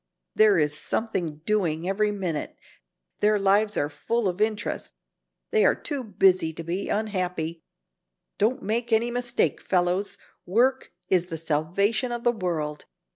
[0.33, 2.55] There is something doing every minute.
[3.19, 4.91] Their lives are full of interest.
[5.51, 7.61] They are too busy to be unhappy.
[8.39, 12.85] Don't make any mistake, fellows, work is the salvation of the world.